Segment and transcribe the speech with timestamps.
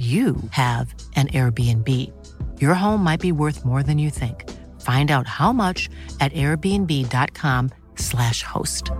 [0.00, 1.86] you have an Airbnb.
[2.58, 4.48] Your home might be worth more than you think.
[4.80, 8.90] Find out how much at airbnb.com/slash host.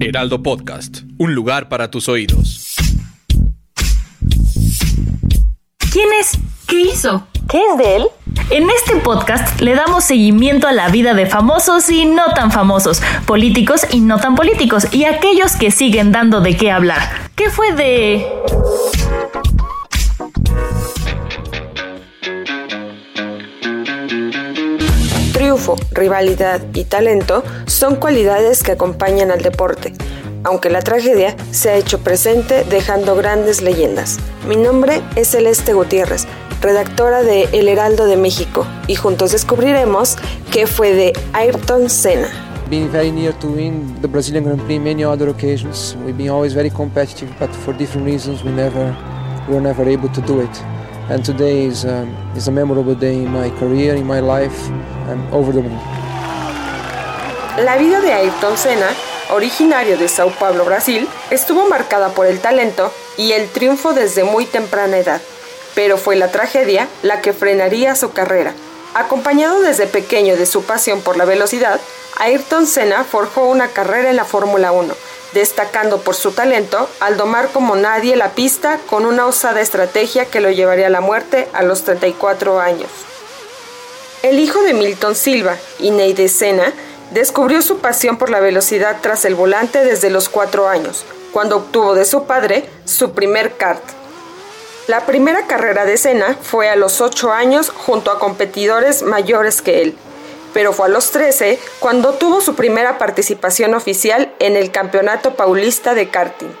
[0.00, 2.76] Heraldo Podcast, un lugar para tus oídos.
[5.90, 6.38] ¿Quién es?
[6.68, 7.26] ¿Qué hizo?
[7.48, 8.06] ¿Qué es de él?
[8.48, 13.02] En este podcast le damos seguimiento a la vida de famosos y no tan famosos,
[13.26, 17.00] políticos y no tan políticos, y aquellos que siguen dando de qué hablar.
[17.34, 18.24] ¿Qué fue de...
[25.32, 29.92] Triunfo, rivalidad y talento son cualidades que acompañan al deporte,
[30.44, 34.18] aunque la tragedia se ha hecho presente dejando grandes leyendas.
[34.46, 36.28] Mi nombre es Celeste Gutiérrez,
[36.66, 40.16] redactora de El Heraldo de México, y juntos descubriremos
[40.50, 42.26] qué fue de Ayrton Senna.
[42.68, 45.96] Been very near to win the Brazilian Grand Prix many other occasions.
[46.04, 48.92] We've been always very competitive, but for different reasons we never
[49.46, 50.50] we were never able to do it.
[51.08, 54.68] And today is, um, is a memorable day in my career, in my life.
[55.08, 55.78] I'm over the moon.
[57.64, 58.88] La vida de Ayrton Senna,
[59.32, 64.46] originario de Sao Paulo, Brasil, estuvo marcada por el talento y el triunfo desde muy
[64.46, 65.20] temprana edad
[65.76, 68.54] pero fue la tragedia la que frenaría su carrera.
[68.94, 71.78] Acompañado desde pequeño de su pasión por la velocidad,
[72.18, 74.94] Ayrton Senna forjó una carrera en la Fórmula 1,
[75.34, 80.40] destacando por su talento al domar como nadie la pista con una osada estrategia que
[80.40, 82.88] lo llevaría a la muerte a los 34 años.
[84.22, 86.72] El hijo de Milton Silva, Ineide Senna,
[87.10, 91.94] descubrió su pasión por la velocidad tras el volante desde los 4 años, cuando obtuvo
[91.94, 93.82] de su padre su primer kart.
[94.86, 99.82] La primera carrera de Senna fue a los 8 años junto a competidores mayores que
[99.82, 99.98] él,
[100.54, 105.94] pero fue a los 13 cuando tuvo su primera participación oficial en el Campeonato Paulista
[105.94, 106.54] de Karting.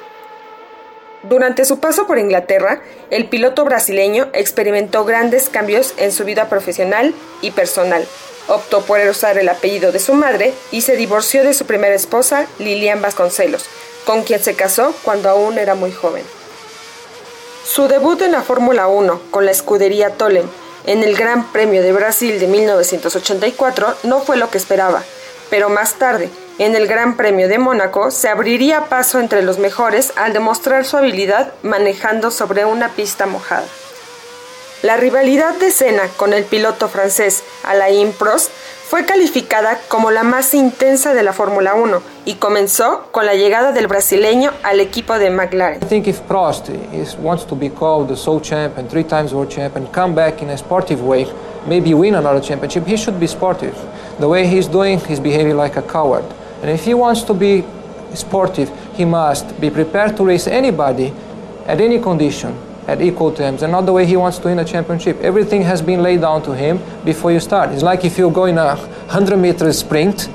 [1.22, 7.14] Durante su paso por Inglaterra, el piloto brasileño experimentó grandes cambios en su vida profesional
[7.42, 8.04] y personal.
[8.48, 12.46] Optó por usar el apellido de su madre y se divorció de su primera esposa,
[12.58, 13.66] Lilian Vasconcelos,
[14.04, 16.24] con quien se casó cuando aún era muy joven.
[17.66, 20.48] Su debut en la Fórmula 1 con la escudería Tolen
[20.86, 25.02] en el Gran Premio de Brasil de 1984 no fue lo que esperaba,
[25.50, 30.12] pero más tarde, en el Gran Premio de Mónaco, se abriría paso entre los mejores
[30.14, 33.66] al demostrar su habilidad manejando sobre una pista mojada.
[34.86, 38.52] La rivalidad de Senna con el piloto francés Alain Prost
[38.88, 43.72] fue calificada como la más intensa de la Fórmula 1 y comenzó con la llegada
[43.72, 45.82] del brasileño al equipo de McLaren.
[45.82, 49.32] I think if Prost is, wants to be called the sole champ and three times
[49.32, 51.26] world champ and come back in a sportive way,
[51.66, 53.74] maybe win another championship, he should be sportive.
[54.20, 56.24] The way he's doing, he's behaving like a coward.
[56.62, 57.64] And if he wants to be
[58.14, 61.12] sportive, he must be prepared to race anybody
[61.66, 64.64] at any condition at equal terms and not the way he wants to win a
[64.64, 65.20] championship.
[65.20, 67.70] Everything has been laid down to him before you start.
[67.70, 70.28] It's like if you go in a 100 meter sprint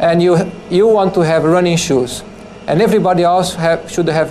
[0.00, 2.22] and you, you want to have running shoes
[2.66, 4.30] and everybody else have, should have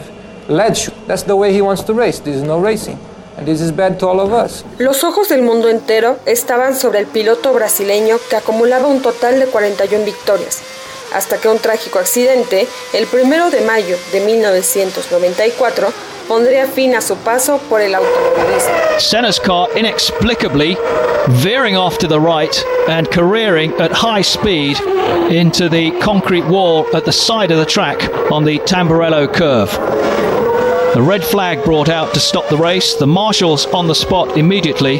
[0.49, 0.95] lead shoes.
[1.07, 2.19] That's the way he wants to race.
[2.19, 2.97] This is no racing.
[3.37, 4.65] And this is bad to all of us.
[4.79, 9.45] Los ojos del mundo entero estaban sobre el piloto brasileño que acumulaba un total de
[9.45, 10.59] 41 victorias,
[11.13, 15.87] hasta que un trágico accidente, el primero de mayo de 1994,
[16.29, 17.95] pondría fin a su paso por el.
[18.99, 20.77] Senna's car inexplicably
[21.41, 24.79] veering off to the right and careering at high speed
[25.31, 27.99] into the concrete wall at the side of the track
[28.31, 29.71] on the Tamburello curve.
[30.93, 34.99] The red flag brought out to stop the race, the marshals on the spot immediately,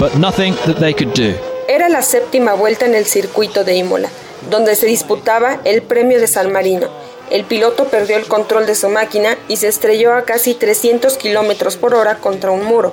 [0.00, 1.38] but nothing that they could do.
[1.68, 4.10] Era la séptima vuelta en el circuito de Imola,
[4.50, 6.88] donde se disputaba el premio de San Marino.
[7.30, 11.76] El piloto perdió el control de su máquina y se estrelló a casi 300 kilómetros
[11.76, 12.92] por hora contra un muro.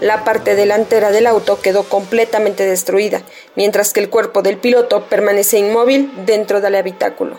[0.00, 3.22] La parte delantera del auto quedó completamente destruida,
[3.56, 7.36] mientras que el cuerpo del piloto permanece inmóvil dentro del habitáculo.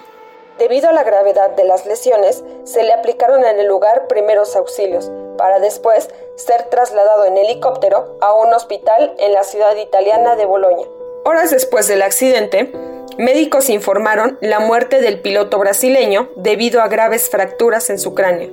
[0.59, 5.11] Debido a la gravedad de las lesiones, se le aplicaron en el lugar primeros auxilios,
[5.37, 10.87] para después ser trasladado en helicóptero a un hospital en la ciudad italiana de Bolonia.
[11.25, 12.71] Horas después del accidente,
[13.17, 18.51] Médicos informaron la muerte del piloto brasileño debido a graves fracturas en su cráneo.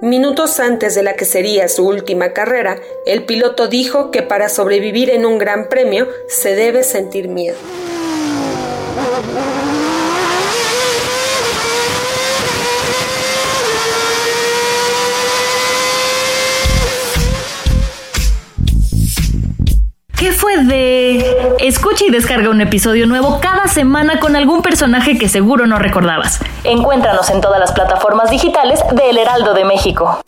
[0.00, 5.10] Minutos antes de la que sería su última carrera, el piloto dijo que para sobrevivir
[5.10, 7.56] en un gran premio se debe sentir miedo.
[21.58, 26.40] Escucha y descarga un episodio nuevo cada semana con algún personaje que seguro no recordabas.
[26.64, 30.20] Encuéntranos en todas las plataformas digitales de El Heraldo de México.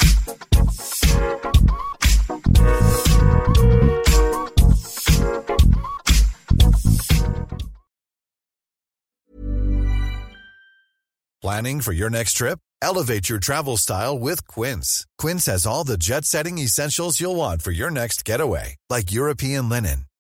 [11.43, 12.59] Planning for your next trip?
[12.83, 15.07] Elevate your travel style with Quince.
[15.17, 19.69] Quince has all the jet setting essentials you'll want for your next getaway, like European
[19.69, 20.07] linen,